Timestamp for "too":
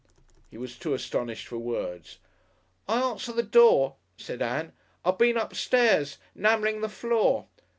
0.79-0.95